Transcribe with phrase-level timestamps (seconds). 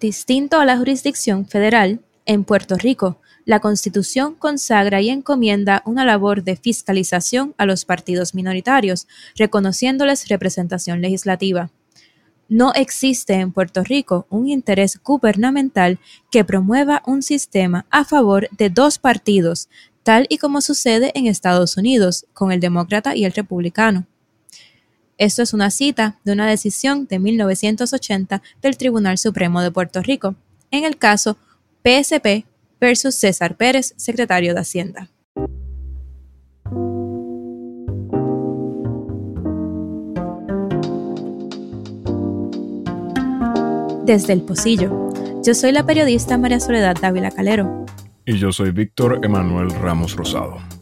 [0.00, 6.42] Distinto a la jurisdicción federal, en Puerto Rico, la Constitución consagra y encomienda una labor
[6.42, 11.70] de fiscalización a los partidos minoritarios, reconociéndoles representación legislativa.
[12.48, 15.98] No existe en Puerto Rico un interés gubernamental
[16.30, 19.68] que promueva un sistema a favor de dos partidos,
[20.02, 24.06] tal y como sucede en Estados Unidos con el demócrata y el republicano.
[25.20, 30.34] Esto es una cita de una decisión de 1980 del Tribunal Supremo de Puerto Rico,
[30.70, 31.36] en el caso
[31.84, 32.46] PSP
[32.80, 35.10] versus César Pérez, secretario de Hacienda.
[44.06, 45.10] Desde el Pocillo,
[45.44, 47.84] yo soy la periodista María Soledad Dávila Calero.
[48.24, 50.79] Y yo soy Víctor Emanuel Ramos Rosado.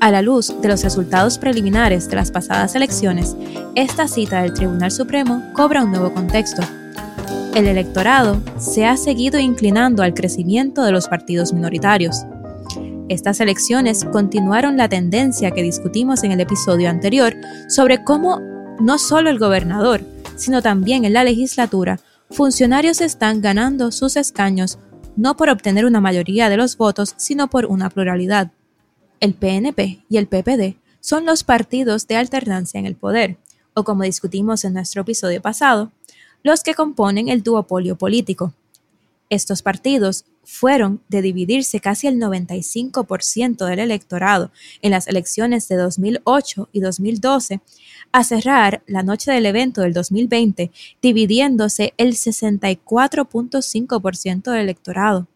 [0.00, 3.34] A la luz de los resultados preliminares de las pasadas elecciones,
[3.74, 6.62] esta cita del Tribunal Supremo cobra un nuevo contexto.
[7.56, 12.24] El electorado se ha seguido inclinando al crecimiento de los partidos minoritarios.
[13.08, 17.34] Estas elecciones continuaron la tendencia que discutimos en el episodio anterior
[17.68, 18.40] sobre cómo
[18.80, 20.02] no solo el gobernador,
[20.36, 21.98] sino también en la legislatura,
[22.30, 24.78] funcionarios están ganando sus escaños
[25.16, 28.52] no por obtener una mayoría de los votos, sino por una pluralidad.
[29.20, 33.36] El PNP y el PPD son los partidos de alternancia en el poder,
[33.74, 35.90] o como discutimos en nuestro episodio pasado,
[36.44, 38.54] los que componen el duopolio político.
[39.28, 44.52] Estos partidos fueron de dividirse casi el 95% del electorado
[44.82, 47.60] en las elecciones de 2008 y 2012
[48.12, 50.70] a cerrar la noche del evento del 2020
[51.02, 55.26] dividiéndose el 64.5% del electorado.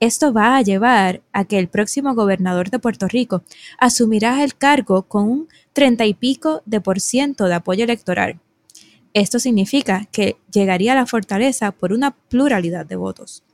[0.00, 3.44] Esto va a llevar a que el próximo gobernador de Puerto Rico
[3.78, 8.40] asumirá el cargo con un 30 y pico de por ciento de apoyo electoral.
[9.12, 13.44] Esto significa que llegaría a la fortaleza por una pluralidad de votos.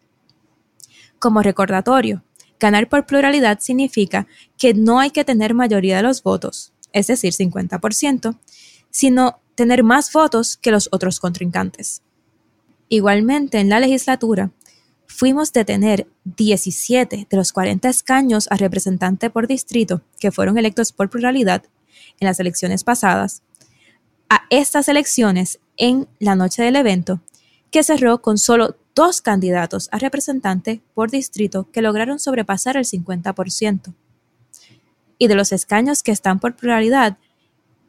[1.18, 2.22] Como recordatorio,
[2.60, 7.32] ganar por pluralidad significa que no hay que tener mayoría de los votos, es decir,
[7.32, 8.38] 50%,
[8.90, 12.02] sino tener más votos que los otros contrincantes.
[12.88, 14.52] Igualmente, en la legislatura,
[15.06, 20.92] fuimos de tener 17 de los 40 escaños a representante por distrito que fueron electos
[20.92, 21.62] por pluralidad
[22.20, 23.42] en las elecciones pasadas,
[24.28, 27.20] a estas elecciones en la noche del evento,
[27.70, 33.94] que cerró con solo dos candidatos a representante por distrito que lograron sobrepasar el 50%.
[35.18, 37.18] Y de los escaños que están por pluralidad,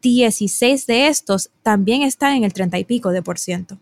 [0.02, 3.78] 16 de estos también están en el 30 y pico de por ciento.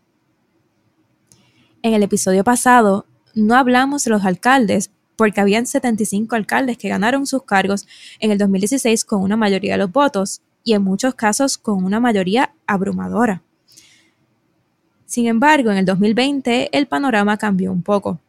[1.83, 7.27] En el episodio pasado no hablamos de los alcaldes, porque habían 75 alcaldes que ganaron
[7.27, 7.87] sus cargos
[8.19, 12.01] en el 2016 con una mayoría de los votos y en muchos casos con una
[12.01, 13.43] mayoría abrumadora.
[15.07, 18.21] Sin embargo, en el 2020 el panorama cambió un poco.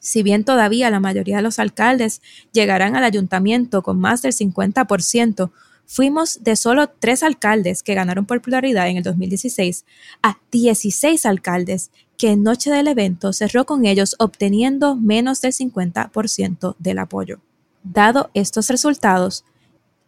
[0.00, 2.22] Si bien todavía la mayoría de los alcaldes
[2.52, 5.50] llegarán al ayuntamiento con más del 50%,
[5.92, 9.84] fuimos de solo tres alcaldes que ganaron popularidad en el 2016
[10.22, 16.76] a 16 alcaldes que en noche del evento cerró con ellos obteniendo menos del 50%
[16.78, 17.40] del apoyo.
[17.82, 19.44] Dado estos resultados,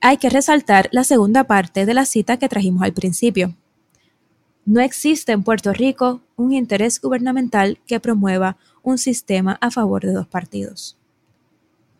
[0.00, 3.56] hay que resaltar la segunda parte de la cita que trajimos al principio.
[4.64, 10.12] No existe en Puerto Rico un interés gubernamental que promueva un sistema a favor de
[10.12, 10.96] dos partidos.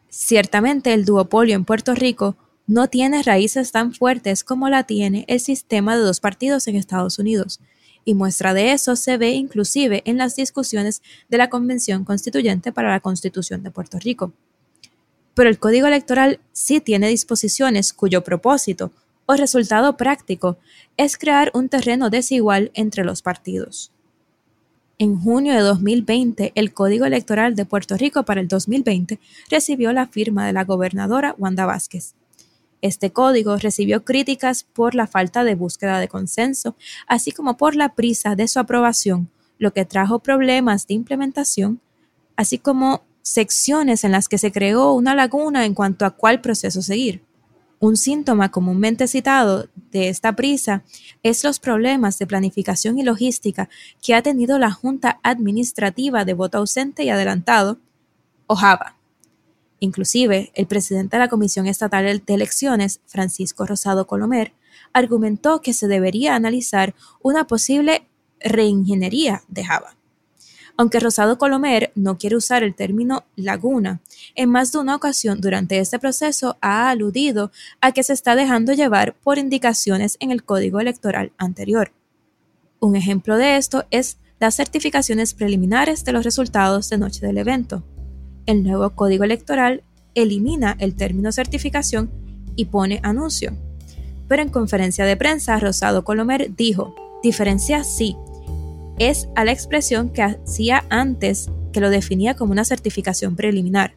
[0.09, 2.37] Ciertamente el duopolio en Puerto Rico
[2.72, 7.19] no tiene raíces tan fuertes como la tiene el sistema de dos partidos en Estados
[7.19, 7.60] Unidos,
[8.06, 12.88] y muestra de eso se ve inclusive en las discusiones de la Convención Constituyente para
[12.88, 14.33] la Constitución de Puerto Rico.
[15.34, 18.91] Pero el Código Electoral sí tiene disposiciones cuyo propósito
[19.27, 20.56] o resultado práctico
[20.97, 23.93] es crear un terreno desigual entre los partidos.
[24.99, 29.19] En junio de 2020, el Código Electoral de Puerto Rico para el 2020
[29.50, 32.15] recibió la firma de la gobernadora Wanda Vázquez.
[32.83, 36.77] Este código recibió críticas por la falta de búsqueda de consenso,
[37.07, 41.81] así como por la prisa de su aprobación, lo que trajo problemas de implementación,
[42.37, 46.83] así como secciones en las que se creó una laguna en cuanto a cuál proceso
[46.83, 47.23] seguir.
[47.79, 50.83] Un síntoma comúnmente citado de esta prisa
[51.23, 53.69] es los problemas de planificación y logística
[54.01, 57.79] que ha tenido la Junta Administrativa de Voto Ausente y Adelantado,
[58.47, 59.02] o JAVA.
[59.83, 64.53] Inclusive, el presidente de la Comisión Estatal de Elecciones, Francisco Rosado Colomer,
[64.93, 68.07] argumentó que se debería analizar una posible
[68.39, 69.97] reingeniería de Java.
[70.77, 74.01] Aunque Rosado Colomer no quiere usar el término laguna,
[74.37, 77.51] en más de una ocasión durante este proceso ha aludido
[77.81, 81.91] a que se está dejando llevar por indicaciones en el código electoral anterior.
[82.79, 87.83] Un ejemplo de esto es las certificaciones preliminares de los resultados de noche del evento.
[88.47, 89.83] El nuevo código electoral
[90.15, 92.10] elimina el término certificación
[92.56, 93.53] y pone anuncio.
[94.28, 98.16] Pero en conferencia de prensa, Rosado Colomer dijo, diferencia sí,
[98.98, 103.94] es a la expresión que hacía antes que lo definía como una certificación preliminar.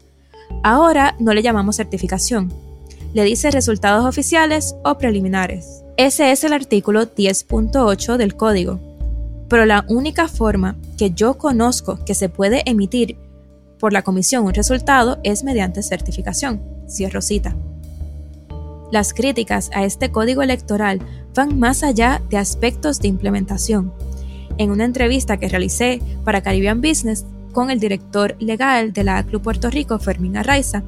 [0.63, 2.51] Ahora no le llamamos certificación,
[3.13, 5.83] le dice resultados oficiales o preliminares.
[5.97, 8.79] Ese es el artículo 10.8 del código.
[9.47, 13.17] Pero la única forma que yo conozco que se puede emitir
[13.85, 16.59] por la comisión un resultado es mediante certificación.
[16.89, 17.55] Cierro cita.
[18.91, 21.01] Las críticas a este código electoral
[21.35, 23.93] van más allá de aspectos de implementación.
[24.57, 29.43] En una entrevista que realicé para Caribbean Business con el director legal de la ACLU
[29.43, 30.81] Puerto Rico, Fermín Arraiza,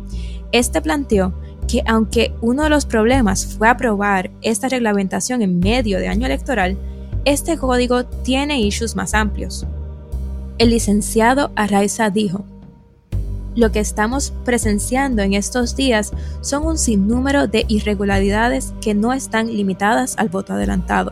[0.52, 1.36] este planteó
[1.68, 6.80] que aunque uno de los problemas fue aprobar esta reglamentación en medio de año electoral,
[7.26, 9.68] este código tiene issues más amplios.
[10.58, 12.44] El licenciado Arraiza dijo,
[13.58, 19.48] lo que estamos presenciando en estos días son un sinnúmero de irregularidades que no están
[19.48, 21.12] limitadas al voto adelantado.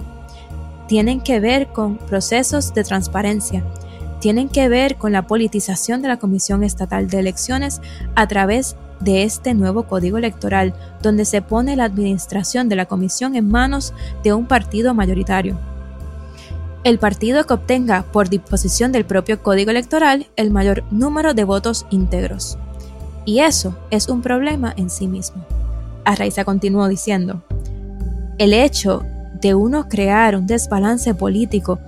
[0.88, 3.66] Tienen que ver con procesos de transparencia,
[4.22, 7.82] tienen que ver con la politización de la Comisión Estatal de Elecciones
[8.16, 13.36] a través de este nuevo código electoral, donde se pone la administración de la comisión
[13.36, 13.94] en manos
[14.24, 15.58] de un partido mayoritario
[16.86, 21.88] el partido que obtenga, por disposición del propio código electoral, el mayor número de votos
[21.90, 22.60] íntegros.
[23.26, 25.44] Y eso es un problema en sí mismo.
[26.06, 27.42] Arraiza continuó diciendo,
[28.38, 29.04] el hecho
[29.42, 31.80] de uno crear un desbalance político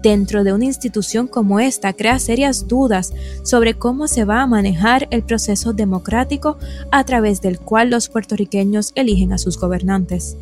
[0.00, 3.12] dentro de una institución como esta crea serias dudas
[3.42, 6.56] sobre cómo se va a manejar el proceso democrático
[6.92, 10.36] a través del cual los puertorriqueños eligen a sus gobernantes.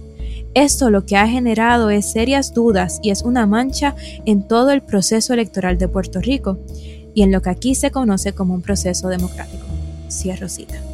[0.55, 4.83] Esto lo que ha generado es serias dudas y es una mancha en todo el
[4.83, 6.61] proceso electoral de Puerto Rico
[7.13, 9.67] y en lo que aquí se conoce como un proceso democrático.
[10.09, 10.94] Cierro cita.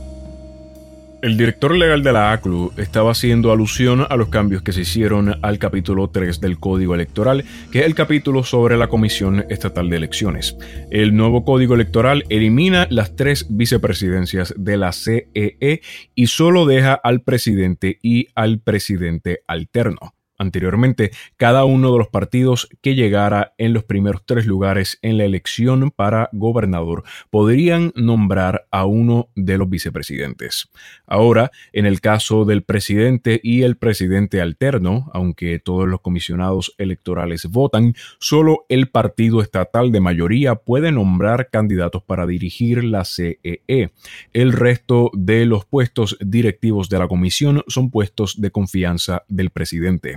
[1.22, 5.38] El director legal de la ACLU estaba haciendo alusión a los cambios que se hicieron
[5.42, 9.98] al capítulo 3 del Código Electoral, que es el capítulo sobre la Comisión Estatal de
[9.98, 10.56] Elecciones.
[10.90, 15.82] El nuevo Código Electoral elimina las tres vicepresidencias de la CEE e
[16.14, 20.14] y solo deja al presidente y al presidente alterno.
[20.40, 25.26] Anteriormente, cada uno de los partidos que llegara en los primeros tres lugares en la
[25.26, 30.70] elección para gobernador podrían nombrar a uno de los vicepresidentes.
[31.06, 37.44] Ahora, en el caso del presidente y el presidente alterno, aunque todos los comisionados electorales
[37.44, 43.60] votan, solo el partido estatal de mayoría puede nombrar candidatos para dirigir la CEE.
[43.68, 43.90] E.
[44.32, 50.16] El resto de los puestos directivos de la comisión son puestos de confianza del presidente.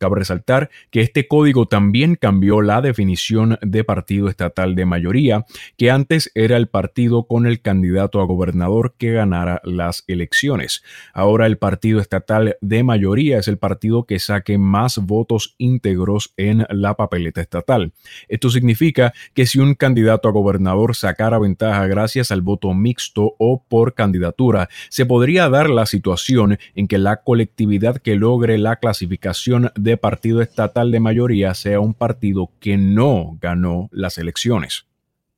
[0.00, 5.44] Cabe resaltar que este código también cambió la definición de partido estatal de mayoría,
[5.76, 10.82] que antes era el partido con el candidato a gobernador que ganara las elecciones.
[11.12, 16.66] Ahora el partido estatal de mayoría es el partido que saque más votos íntegros en
[16.70, 17.92] la papeleta estatal.
[18.28, 23.62] Esto significa que si un candidato a gobernador sacara ventaja gracias al voto mixto o
[23.68, 29.70] por candidatura, se podría dar la situación en que la colectividad que logre la clasificación
[29.76, 34.86] de partido estatal de mayoría sea un partido que no ganó las elecciones.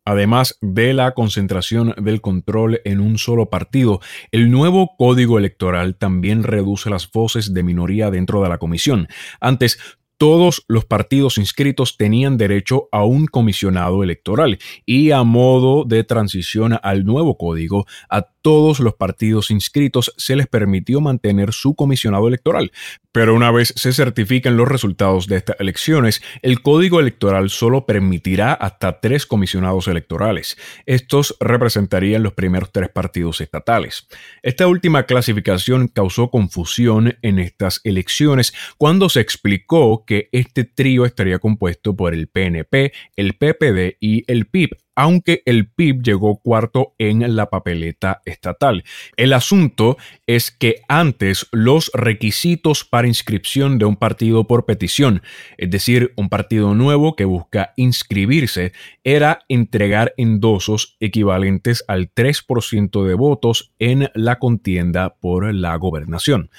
[0.05, 4.01] Además de la concentración del control en un solo partido,
[4.33, 9.07] el nuevo código electoral también reduce las voces de minoría dentro de la comisión.
[9.41, 9.79] Antes,
[10.23, 16.79] todos los partidos inscritos tenían derecho a un comisionado electoral y a modo de transición
[16.83, 22.73] al nuevo código, a todos los partidos inscritos se les permitió mantener su comisionado electoral.
[23.13, 28.55] Pero una vez se certifiquen los resultados de estas elecciones, el código electoral solo permitirá
[28.55, 30.57] hasta tres comisionados electorales.
[30.87, 34.09] Estos representarían los primeros tres partidos estatales.
[34.43, 41.39] Esta última clasificación causó confusión en estas elecciones cuando se explicó que este trío estaría
[41.39, 47.35] compuesto por el PNP, el PPD y el PIB, aunque el PIB llegó cuarto en
[47.35, 48.85] la papeleta estatal.
[49.17, 49.97] El asunto
[50.27, 55.23] es que antes los requisitos para inscripción de un partido por petición,
[55.57, 58.73] es decir, un partido nuevo que busca inscribirse,
[59.05, 66.51] era entregar endosos equivalentes al 3% de votos en la contienda por la gobernación.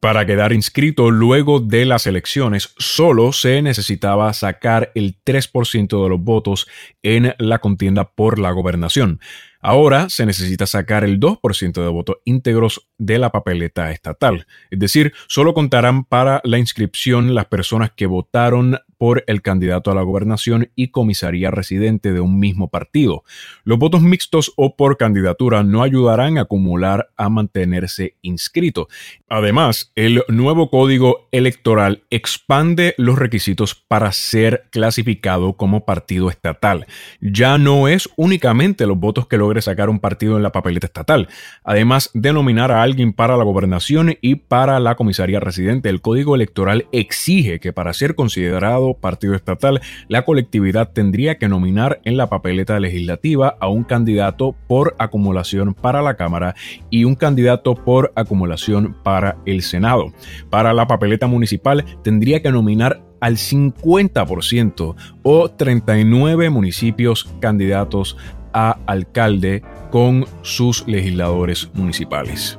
[0.00, 6.20] Para quedar inscrito luego de las elecciones, solo se necesitaba sacar el 3% de los
[6.20, 6.66] votos
[7.02, 7.81] en la contienda
[8.14, 9.20] por la gobernación.
[9.62, 15.12] Ahora se necesita sacar el 2% de votos íntegros de la papeleta estatal, es decir,
[15.28, 20.70] solo contarán para la inscripción las personas que votaron por el candidato a la gobernación
[20.76, 23.24] y comisaría residente de un mismo partido.
[23.64, 28.86] Los votos mixtos o por candidatura no ayudarán a acumular a mantenerse inscrito.
[29.28, 36.86] Además, el nuevo código electoral expande los requisitos para ser clasificado como partido estatal.
[37.20, 41.28] Ya no es únicamente los votos que sacar un partido en la papeleta estatal.
[41.64, 46.34] Además de nominar a alguien para la gobernación y para la comisaría residente, el código
[46.34, 52.28] electoral exige que para ser considerado partido estatal, la colectividad tendría que nominar en la
[52.28, 56.54] papeleta legislativa a un candidato por acumulación para la Cámara
[56.88, 60.12] y un candidato por acumulación para el Senado.
[60.50, 68.16] Para la papeleta municipal tendría que nominar al 50% o 39 municipios candidatos
[68.52, 72.58] a alcalde con sus legisladores municipales.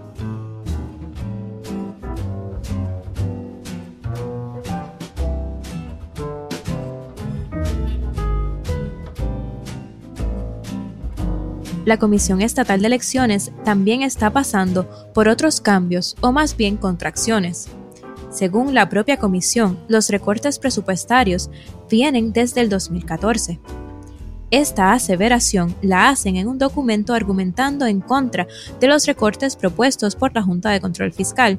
[11.85, 17.67] la Comisión Estatal de Elecciones también está pasando por otros cambios o más bien contracciones.
[18.31, 21.49] Según la propia comisión, los recortes presupuestarios
[21.89, 23.59] vienen desde el 2014.
[24.53, 28.45] Esta aseveración la hacen en un documento argumentando en contra
[28.79, 31.57] de los recortes propuestos por la Junta de Control Fiscal,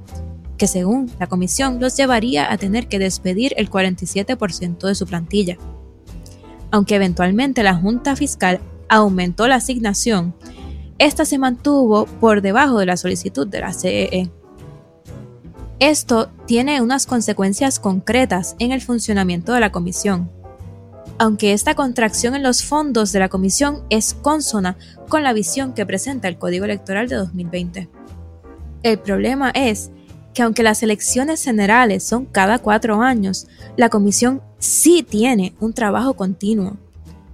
[0.56, 5.58] que según la comisión los llevaría a tener que despedir el 47% de su plantilla.
[6.70, 10.32] Aunque eventualmente la Junta Fiscal aumentó la asignación,
[10.98, 14.08] esta se mantuvo por debajo de la solicitud de la CEE.
[14.12, 14.30] E.
[15.80, 20.30] Esto tiene unas consecuencias concretas en el funcionamiento de la comisión.
[21.18, 24.76] Aunque esta contracción en los fondos de la comisión es consona
[25.08, 27.88] con la visión que presenta el Código Electoral de 2020.
[28.82, 29.90] El problema es
[30.34, 36.14] que aunque las elecciones generales son cada cuatro años, la comisión sí tiene un trabajo
[36.14, 36.76] continuo.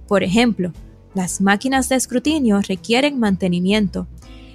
[0.07, 0.71] Por ejemplo,
[1.15, 4.07] las máquinas de escrutinio requieren mantenimiento,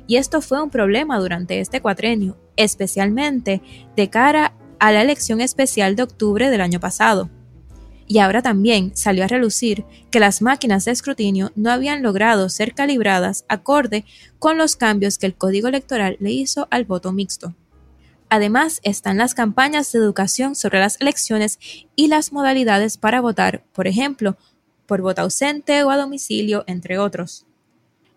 [0.07, 3.61] y esto fue un problema durante este cuatrenio, especialmente
[3.97, 7.29] de cara a la elección especial de octubre del año pasado.
[8.09, 12.75] Y ahora también salió a relucir que las máquinas de escrutinio no habían logrado ser
[12.75, 14.05] calibradas acorde
[14.39, 17.55] con los cambios que el Código Electoral le hizo al voto mixto.
[18.29, 21.59] Además están las campañas de educación sobre las elecciones
[21.95, 24.37] y las modalidades para votar, por ejemplo,
[24.87, 27.47] por voto ausente o a domicilio, entre otros.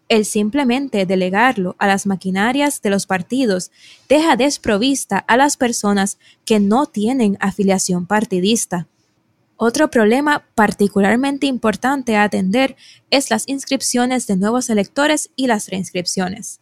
[0.08, 3.72] El simplemente delegarlo a las maquinarias de los partidos
[4.08, 8.88] deja desprovista a las personas que no tienen afiliación partidista.
[9.62, 12.78] Otro problema particularmente importante a atender
[13.10, 16.62] es las inscripciones de nuevos electores y las reinscripciones.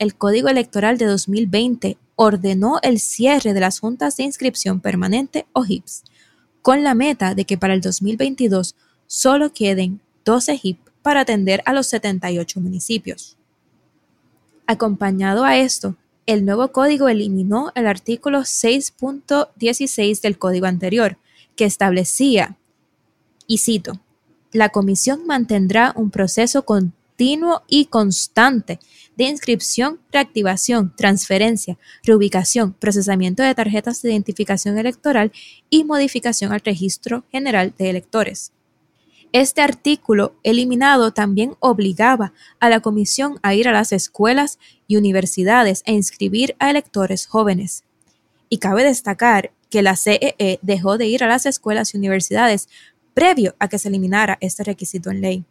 [0.00, 5.64] El Código Electoral de 2020 ordenó el cierre de las juntas de inscripción permanente o
[5.64, 6.02] HIPS,
[6.62, 8.74] con la meta de que para el 2022
[9.06, 13.36] solo queden 12 HIP para atender a los 78 municipios.
[14.66, 15.94] Acompañado a esto,
[16.26, 21.18] el nuevo código eliminó el artículo 6.16 del código anterior,
[21.56, 22.56] que establecía,
[23.46, 24.00] y cito,
[24.52, 28.78] la comisión mantendrá un proceso continuo y constante
[29.16, 35.32] de inscripción, reactivación, transferencia, reubicación, procesamiento de tarjetas de identificación electoral
[35.70, 38.52] y modificación al registro general de electores.
[39.32, 45.82] Este artículo eliminado también obligaba a la comisión a ir a las escuelas y universidades
[45.84, 47.85] e inscribir a electores jóvenes.
[48.48, 52.68] Y cabe destacar que la CEE e dejó de ir a las escuelas y universidades
[53.14, 55.44] previo a que se eliminara este requisito en ley.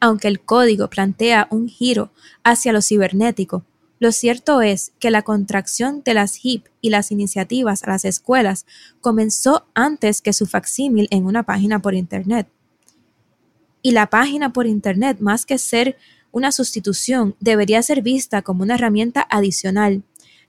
[0.00, 2.12] Aunque el código plantea un giro
[2.44, 3.64] hacia lo cibernético,
[4.00, 8.64] lo cierto es que la contracción de las HIP y las iniciativas a las escuelas
[9.00, 12.48] comenzó antes que su facsímil en una página por Internet.
[13.82, 15.96] Y la página por Internet, más que ser
[16.30, 20.04] una sustitución, debería ser vista como una herramienta adicional,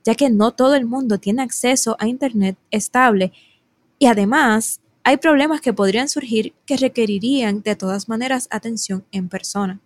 [0.05, 3.31] ya que no todo el mundo tiene acceso a Internet estable
[3.97, 9.79] y además hay problemas que podrían surgir que requerirían de todas maneras atención en persona.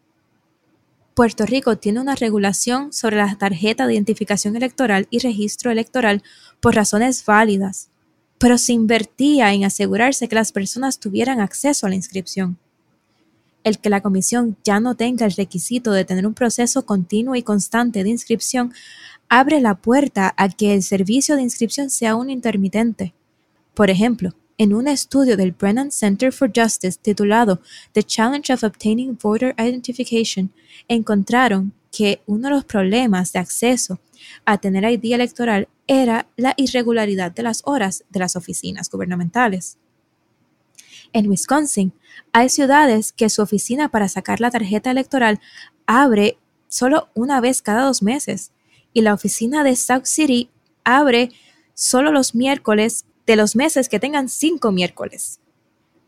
[1.13, 6.24] Puerto Rico tiene una regulación sobre la tarjeta de identificación electoral y registro electoral
[6.60, 7.89] por razones válidas,
[8.39, 12.58] pero se invertía en asegurarse que las personas tuvieran acceso a la inscripción.
[13.63, 17.43] El que la comisión ya no tenga el requisito de tener un proceso continuo y
[17.43, 18.74] constante de inscripción
[19.36, 23.16] abre la puerta a que el servicio de inscripción sea un intermitente.
[23.74, 27.60] Por ejemplo, en un estudio del Brennan Center for Justice titulado
[27.94, 30.54] The Challenge of Obtaining Voter Identification,
[30.88, 34.00] encontraron que uno de los problemas de acceso
[34.46, 39.80] a tener ID electoral era la irregularidad de las horas de las oficinas gubernamentales.
[41.12, 41.92] En Wisconsin,
[42.34, 45.40] hay ciudades que su oficina para sacar la tarjeta electoral
[45.88, 46.38] abre
[46.68, 48.52] solo una vez cada dos meses
[48.94, 50.50] y la oficina de South City
[50.84, 51.32] abre
[51.74, 55.40] solo los miércoles de los meses que tengan cinco miércoles.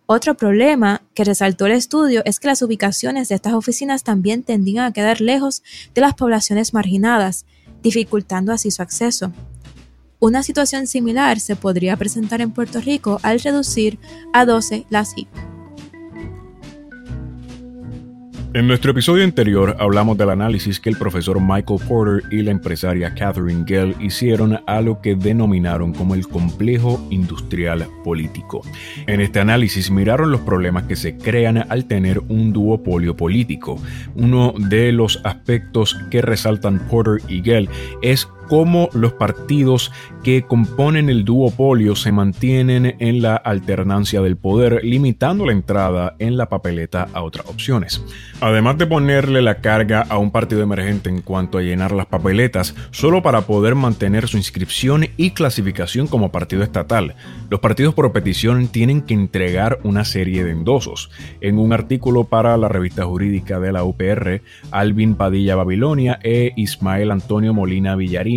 [0.07, 4.85] Otro problema que resaltó el estudio es que las ubicaciones de estas oficinas también tendían
[4.85, 5.63] a quedar lejos
[5.95, 7.45] de las poblaciones marginadas,
[7.81, 9.31] dificultando así su acceso.
[10.19, 13.97] Una situación similar se podría presentar en Puerto Rico al reducir
[14.31, 15.54] a 12 las HIP.
[18.55, 23.13] En nuestro episodio anterior hablamos del análisis que el profesor Michael Porter y la empresaria
[23.13, 28.61] Catherine Gell hicieron a lo que denominaron como el complejo industrial político.
[29.07, 33.77] En este análisis miraron los problemas que se crean al tener un duopolio político.
[34.15, 37.67] Uno de los aspectos que resaltan Porter y Gell
[38.01, 39.91] es cómo los partidos
[40.23, 46.37] que componen el duopolio se mantienen en la alternancia del poder, limitando la entrada en
[46.37, 48.03] la papeleta a otras opciones.
[48.41, 52.75] Además de ponerle la carga a un partido emergente en cuanto a llenar las papeletas,
[52.91, 57.15] solo para poder mantener su inscripción y clasificación como partido estatal,
[57.49, 61.09] los partidos por petición tienen que entregar una serie de endosos.
[61.41, 67.11] En un artículo para la revista jurídica de la UPR, Alvin Padilla Babilonia e Ismael
[67.11, 68.34] Antonio Molina Villarín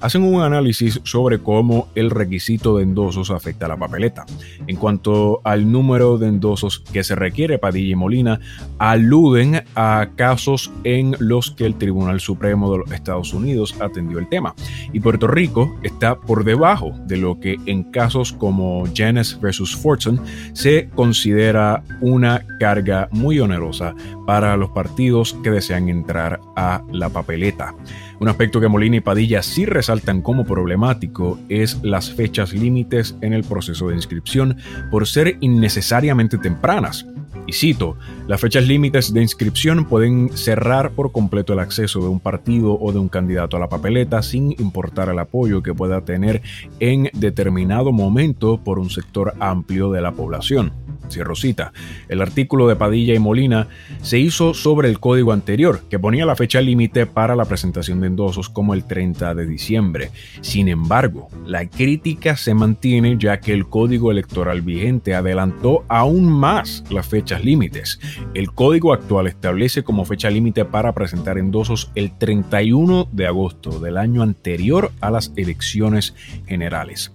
[0.00, 4.26] hacen un análisis sobre cómo el requisito de endosos afecta a la papeleta.
[4.66, 8.40] En cuanto al número de endosos que se requiere, Padilla y Molina
[8.78, 14.28] aluden a casos en los que el Tribunal Supremo de los Estados Unidos atendió el
[14.28, 14.54] tema.
[14.92, 20.20] Y Puerto Rico está por debajo de lo que en casos como Janus versus Fortune
[20.52, 23.94] se considera una carga muy onerosa
[24.26, 27.74] para los partidos que desean entrar a la papeleta.
[28.24, 33.34] Un aspecto que Molina y Padilla sí resaltan como problemático es las fechas límites en
[33.34, 34.56] el proceso de inscripción
[34.90, 37.04] por ser innecesariamente tempranas.
[37.46, 42.18] Y cito, las fechas límites de inscripción pueden cerrar por completo el acceso de un
[42.18, 46.40] partido o de un candidato a la papeleta sin importar el apoyo que pueda tener
[46.80, 50.83] en determinado momento por un sector amplio de la población.
[51.10, 51.72] Cierro cita.
[52.08, 53.68] El artículo de Padilla y Molina
[54.02, 58.08] se hizo sobre el código anterior, que ponía la fecha límite para la presentación de
[58.08, 60.10] endosos como el 30 de diciembre.
[60.40, 66.84] Sin embargo, la crítica se mantiene ya que el código electoral vigente adelantó aún más
[66.90, 68.00] las fechas límites.
[68.34, 73.96] El código actual establece como fecha límite para presentar endosos el 31 de agosto del
[73.96, 76.14] año anterior a las elecciones
[76.46, 77.12] generales.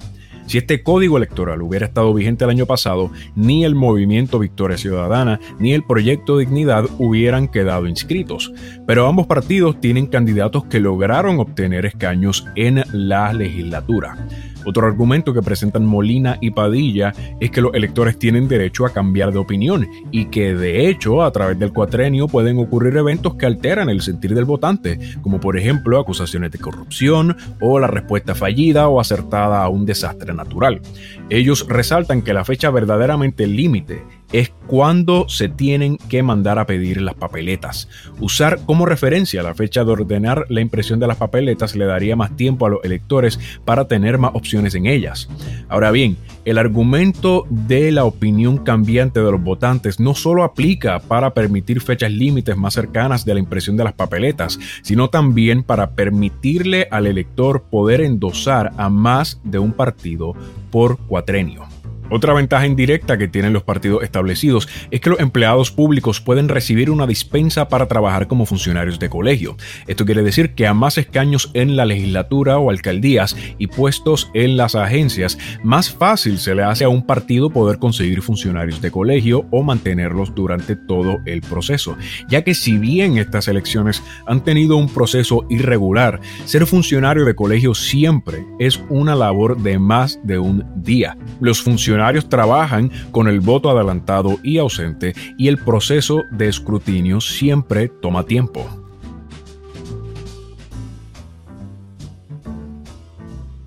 [0.50, 5.40] Si este código electoral hubiera estado vigente el año pasado, ni el movimiento Victoria Ciudadana
[5.60, 8.52] ni el proyecto Dignidad hubieran quedado inscritos.
[8.88, 14.18] Pero ambos partidos tienen candidatos que lograron obtener escaños en la legislatura.
[14.66, 19.32] Otro argumento que presentan Molina y Padilla es que los electores tienen derecho a cambiar
[19.32, 23.90] de opinión y que de hecho a través del cuatrenio pueden ocurrir eventos que alteran
[23.90, 29.00] el sentir del votante, como por ejemplo acusaciones de corrupción o la respuesta fallida o
[29.00, 30.82] acertada a un desastre natural.
[31.30, 37.02] Ellos resaltan que la fecha verdaderamente límite es cuando se tienen que mandar a pedir
[37.02, 37.88] las papeletas.
[38.20, 42.36] Usar como referencia la fecha de ordenar la impresión de las papeletas le daría más
[42.36, 45.28] tiempo a los electores para tener más opciones en ellas.
[45.70, 51.34] Ahora bien, el argumento de la opinión cambiante de los votantes no solo aplica para
[51.34, 56.88] permitir fechas límites más cercanas de la impresión de las papeletas, sino también para permitirle
[56.92, 60.34] al elector poder endosar a más de un partido
[60.72, 61.79] por cuatrenio.
[62.12, 66.90] Otra ventaja indirecta que tienen los partidos establecidos es que los empleados públicos pueden recibir
[66.90, 69.58] una dispensa para trabajar como funcionarios de colegio.
[69.86, 74.58] Esto quiere decir que a más escaños en la legislatura o alcaldías y puestos en
[74.58, 79.46] las agencias, más fácil se le hace a un partido poder conseguir funcionarios de colegio
[79.52, 81.96] o mantenerlos durante todo el proceso,
[82.28, 87.76] ya que si bien estas elecciones han tenido un proceso irregular, ser funcionario de colegio
[87.76, 91.16] siempre es una labor de más de un día.
[91.40, 97.88] Los funcionarios trabajan con el voto adelantado y ausente y el proceso de escrutinio siempre
[97.88, 98.66] toma tiempo.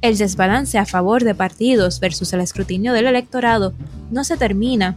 [0.00, 3.72] El desbalance a favor de partidos versus el escrutinio del electorado
[4.10, 4.96] no se termina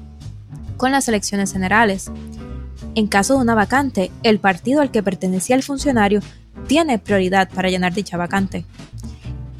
[0.77, 2.11] con las elecciones generales.
[2.95, 6.21] En caso de una vacante, el partido al que pertenecía el funcionario
[6.67, 8.65] tiene prioridad para llenar dicha vacante.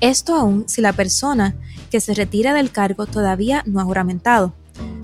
[0.06, 1.56] Esto aún si la persona
[1.89, 4.54] que se retira del cargo todavía no ha juramentado,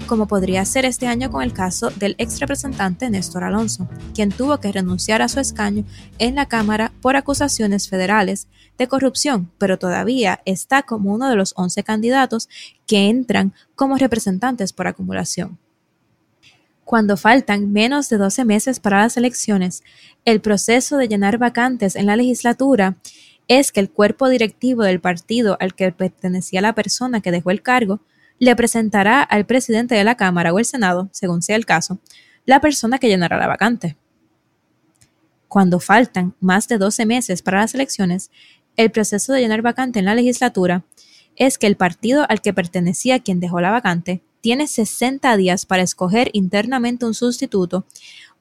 [0.06, 4.60] como podría ser este año con el caso del ex representante Néstor Alonso, quien tuvo
[4.60, 5.86] que renunciar a su escaño
[6.20, 11.56] en la Cámara por acusaciones federales de corrupción, pero todavía está como uno de los
[11.58, 12.48] 11 candidatos
[12.86, 15.58] que entran como representantes por acumulación.
[16.86, 19.82] Cuando faltan menos de 12 meses para las elecciones,
[20.26, 22.98] el proceso de llenar vacantes en la legislatura
[23.60, 27.62] es que el cuerpo directivo del partido al que pertenecía la persona que dejó el
[27.62, 28.00] cargo
[28.40, 32.00] le presentará al presidente de la Cámara o el Senado, según sea el caso,
[32.46, 33.98] la persona que llenará la vacante.
[35.50, 38.32] Cuando faltan más de 12 meses para las elecciones,
[38.78, 40.86] el proceso de llenar vacante en la legislatura
[41.36, 45.84] es que el partido al que pertenecía quien dejó la vacante tiene 60 días para
[45.84, 47.86] escoger internamente un sustituto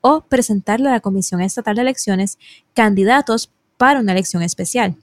[0.03, 2.39] o presentarle a la Comisión Estatal de Elecciones
[2.75, 4.95] candidatos para una elección especial.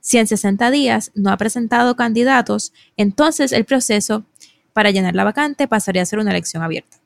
[0.00, 4.24] Si en 60 días no ha presentado candidatos, entonces el proceso
[4.72, 6.96] para llenar la vacante pasaría a ser una elección abierta.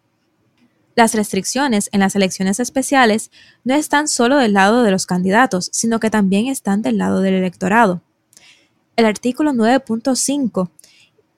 [0.96, 3.30] Las restricciones en las elecciones especiales
[3.62, 7.34] no están solo del lado de los candidatos, sino que también están del lado del
[7.34, 8.00] electorado.
[8.96, 10.70] El artículo 9.5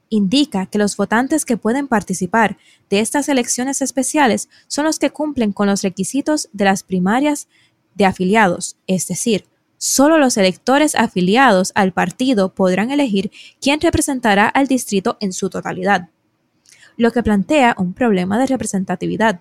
[0.08, 2.58] indica que los votantes que pueden participar
[2.90, 7.48] de estas elecciones especiales son los que cumplen con los requisitos de las primarias
[7.94, 9.46] de afiliados, es decir,
[9.84, 16.08] Solo los electores afiliados al partido podrán elegir quién representará al distrito en su totalidad,
[16.96, 19.40] lo que plantea un problema de representatividad.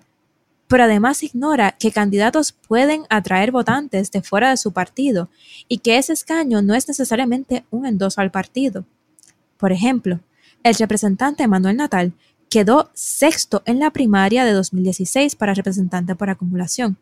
[0.66, 5.30] Pero además ignora que candidatos pueden atraer votantes de fuera de su partido
[5.68, 8.84] y que ese escaño no es necesariamente un endoso al partido.
[9.58, 10.18] Por ejemplo,
[10.64, 12.14] el representante Manuel Natal
[12.50, 16.98] quedó sexto en la primaria de 2016 para representante por acumulación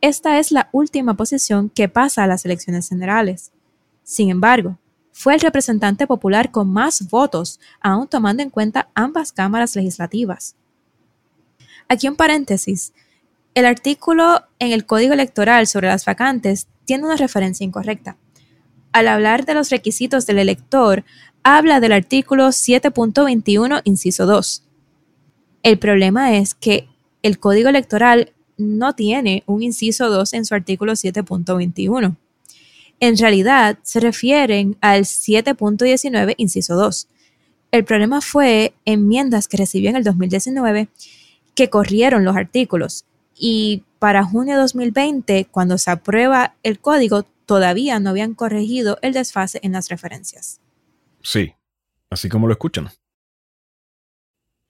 [0.00, 3.52] esta es la última posición que pasa a las elecciones generales.
[4.02, 4.78] Sin embargo,
[5.12, 10.54] fue el representante popular con más votos, aún tomando en cuenta ambas cámaras legislativas.
[11.88, 12.92] Aquí un paréntesis.
[13.54, 18.16] El artículo en el Código Electoral sobre las vacantes tiene una referencia incorrecta.
[18.92, 21.04] Al hablar de los requisitos del elector,
[21.42, 24.64] habla del artículo 7.21, inciso 2.
[25.62, 26.88] El problema es que
[27.22, 32.16] el Código Electoral no tiene un inciso 2 en su artículo 7.21.
[33.00, 37.08] En realidad, se refieren al 7.19, inciso 2.
[37.70, 40.88] El problema fue enmiendas que recibió en el 2019
[41.54, 47.98] que corrieron los artículos y para junio de 2020, cuando se aprueba el código, todavía
[48.00, 50.60] no habían corregido el desfase en las referencias.
[51.22, 51.54] Sí,
[52.10, 52.90] así como lo escuchan.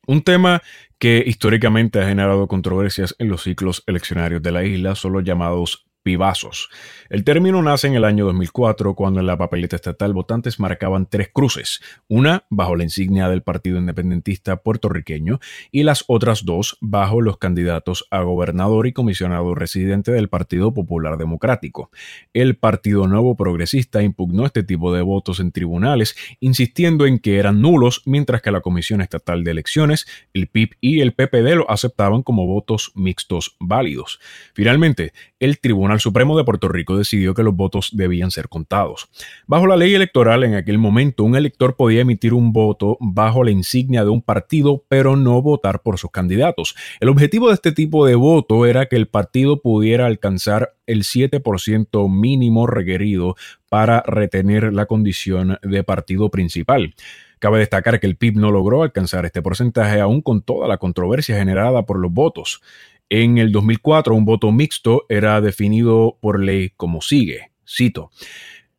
[0.08, 0.62] Un tema
[0.98, 5.86] que históricamente ha generado controversias en los ciclos eleccionarios de la isla son los llamados
[6.08, 6.70] pibazos.
[7.10, 11.28] El término nace en el año 2004 cuando en la papeleta estatal votantes marcaban tres
[11.30, 15.38] cruces, una bajo la insignia del Partido Independentista puertorriqueño
[15.70, 21.18] y las otras dos bajo los candidatos a gobernador y comisionado residente del Partido Popular
[21.18, 21.90] Democrático.
[22.32, 27.60] El Partido Nuevo Progresista impugnó este tipo de votos en tribunales, insistiendo en que eran
[27.60, 32.22] nulos, mientras que la Comisión Estatal de Elecciones, el PIB y el PPD lo aceptaban
[32.22, 34.20] como votos mixtos válidos.
[34.54, 39.08] Finalmente, el Tribunal Supremo de Puerto Rico decidió que los votos debían ser contados.
[39.46, 43.50] Bajo la ley electoral en aquel momento, un elector podía emitir un voto bajo la
[43.50, 46.74] insignia de un partido, pero no votar por sus candidatos.
[47.00, 52.10] El objetivo de este tipo de voto era que el partido pudiera alcanzar el 7%
[52.10, 53.36] mínimo requerido
[53.68, 56.94] para retener la condición de partido principal.
[57.38, 61.36] Cabe destacar que el PIB no logró alcanzar este porcentaje aún con toda la controversia
[61.36, 62.62] generada por los votos.
[63.10, 68.10] En el 2004, un voto mixto era definido por ley como sigue, cito,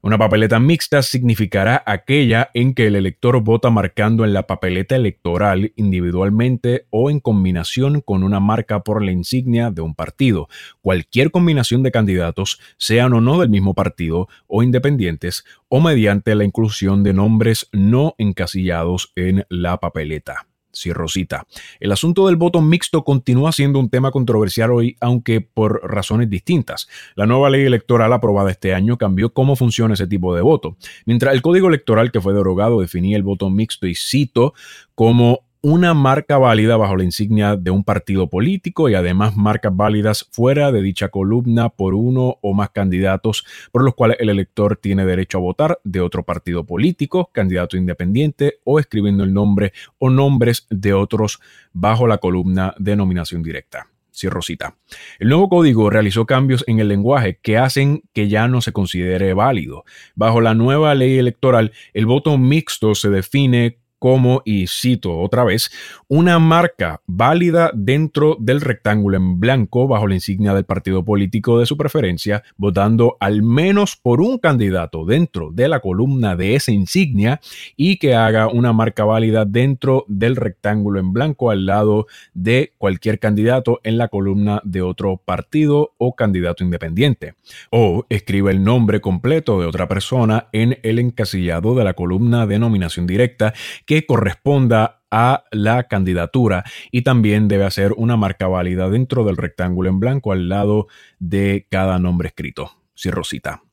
[0.01, 5.73] una papeleta mixta significará aquella en que el elector vota marcando en la papeleta electoral
[5.75, 10.47] individualmente o en combinación con una marca por la insignia de un partido.
[10.79, 16.45] Cualquier combinación de candidatos, sean o no del mismo partido o independientes, o mediante la
[16.45, 20.48] inclusión de nombres no encasillados en la papeleta.
[20.71, 21.47] Sí, Rosita.
[21.79, 26.87] El asunto del voto mixto continúa siendo un tema controversial hoy, aunque por razones distintas.
[27.15, 30.77] La nueva ley electoral aprobada este año cambió cómo funciona ese tipo de voto.
[31.05, 34.53] Mientras el código electoral que fue derogado definía el voto mixto y cito
[34.93, 40.25] como una marca válida bajo la insignia de un partido político y además marcas válidas
[40.31, 45.05] fuera de dicha columna por uno o más candidatos por los cuales el elector tiene
[45.05, 50.65] derecho a votar de otro partido político, candidato independiente o escribiendo el nombre o nombres
[50.69, 51.39] de otros
[51.73, 53.87] bajo la columna de nominación directa.
[54.13, 54.75] Cierro cita.
[55.17, 59.33] El nuevo código realizó cambios en el lenguaje que hacen que ya no se considere
[59.33, 59.85] válido.
[60.15, 65.71] Bajo la nueva ley electoral, el voto mixto se define como, y cito otra vez,
[66.07, 71.65] una marca válida dentro del rectángulo en blanco bajo la insignia del partido político de
[71.65, 77.41] su preferencia, votando al menos por un candidato dentro de la columna de esa insignia
[77.75, 83.19] y que haga una marca válida dentro del rectángulo en blanco al lado de cualquier
[83.19, 87.35] candidato en la columna de otro partido o candidato independiente.
[87.69, 92.59] O escribe el nombre completo de otra persona en el encasillado de la columna de
[92.59, 93.53] nominación directa
[93.89, 99.89] que corresponda a la candidatura y también debe hacer una marca válida dentro del rectángulo
[99.89, 100.85] en blanco al lado
[101.17, 102.71] de cada nombre escrito.
[102.95, 103.63] Cierro cita.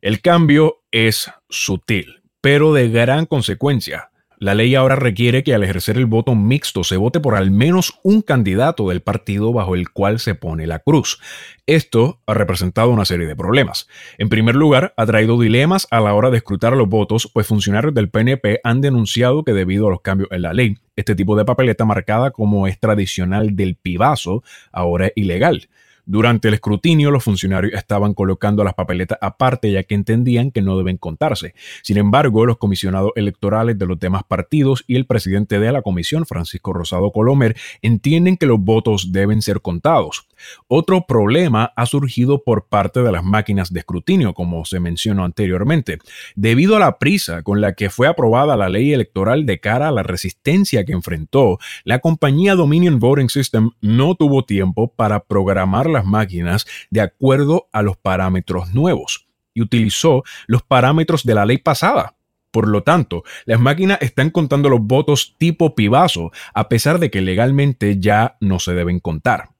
[0.00, 4.12] El cambio es sutil, pero de gran consecuencia.
[4.40, 7.98] La ley ahora requiere que al ejercer el voto mixto se vote por al menos
[8.04, 11.18] un candidato del partido bajo el cual se pone la cruz.
[11.66, 13.88] Esto ha representado una serie de problemas.
[14.16, 17.94] En primer lugar, ha traído dilemas a la hora de escrutar los votos, pues funcionarios
[17.94, 21.44] del PNP han denunciado que debido a los cambios en la ley, este tipo de
[21.44, 25.68] papeleta marcada como es tradicional del pibazo ahora es ilegal.
[26.10, 30.78] Durante el escrutinio, los funcionarios estaban colocando las papeletas aparte ya que entendían que no
[30.78, 31.54] deben contarse.
[31.82, 36.24] Sin embargo, los comisionados electorales de los demás partidos y el presidente de la comisión,
[36.24, 40.26] Francisco Rosado Colomer, entienden que los votos deben ser contados.
[40.66, 45.98] Otro problema ha surgido por parte de las máquinas de escrutinio, como se mencionó anteriormente.
[46.34, 49.92] Debido a la prisa con la que fue aprobada la ley electoral de cara a
[49.92, 56.02] la resistencia que enfrentó, la compañía Dominion Voting System no tuvo tiempo para programar la
[56.08, 62.16] máquinas de acuerdo a los parámetros nuevos y utilizó los parámetros de la ley pasada.
[62.50, 67.20] Por lo tanto, las máquinas están contando los votos tipo pibazo, a pesar de que
[67.20, 69.50] legalmente ya no se deben contar.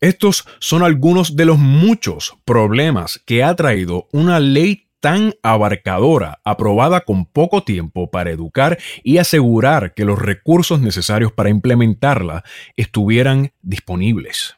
[0.00, 7.02] Estos son algunos de los muchos problemas que ha traído una ley tan abarcadora, aprobada
[7.02, 12.44] con poco tiempo para educar y asegurar que los recursos necesarios para implementarla
[12.76, 14.56] estuvieran disponibles.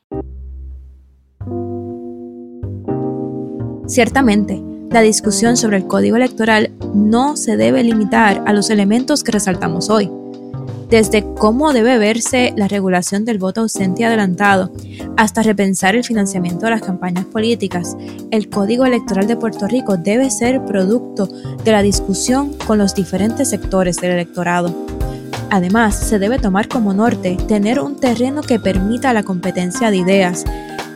[3.87, 9.33] Ciertamente, la discusión sobre el código electoral no se debe limitar a los elementos que
[9.33, 10.11] resaltamos hoy.
[10.89, 14.73] Desde cómo debe verse la regulación del voto ausente y adelantado,
[15.19, 17.95] hasta repensar el financiamiento de las campañas políticas,
[18.31, 21.29] el Código Electoral de Puerto Rico debe ser producto
[21.63, 24.75] de la discusión con los diferentes sectores del electorado.
[25.51, 30.45] Además, se debe tomar como norte tener un terreno que permita la competencia de ideas,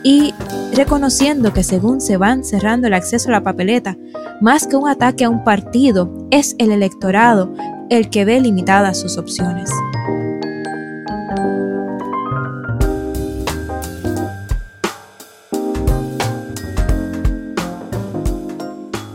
[0.01, 0.33] y
[0.73, 3.95] reconociendo que según se van cerrando el acceso a la papeleta,
[4.41, 7.53] más que un ataque a un partido, es el electorado
[7.93, 9.69] el que ve limitadas sus opciones.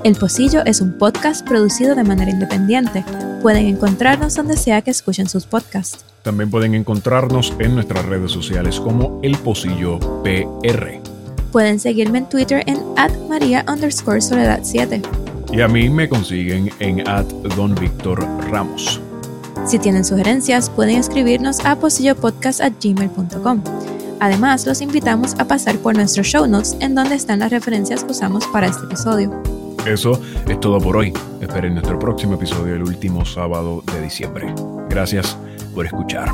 [0.04, 3.04] El Pocillo es un podcast producido de manera independiente.
[3.42, 6.04] Pueden encontrarnos donde sea que escuchen sus podcasts.
[6.22, 11.00] También pueden encontrarnos en nuestras redes sociales como El Pocillo PR.
[11.52, 12.78] Pueden seguirme en Twitter en
[13.28, 15.02] @maria underscore soledad 7.
[15.52, 17.02] Y a mí me consiguen en
[17.56, 19.00] Don Víctor Ramos.
[19.66, 23.62] Si tienen sugerencias, pueden escribirnos a pocillopodcast.gmail.com.
[24.20, 28.12] Además, los invitamos a pasar por nuestros show notes en donde están las referencias que
[28.12, 29.42] usamos para este episodio.
[29.86, 31.12] Eso es todo por hoy.
[31.40, 34.52] Esperen nuestro próximo episodio el último sábado de diciembre.
[34.88, 35.36] Gracias
[35.74, 36.28] por escuchar.